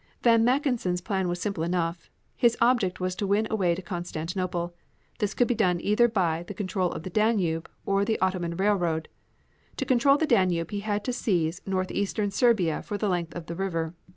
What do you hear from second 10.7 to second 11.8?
he had to seize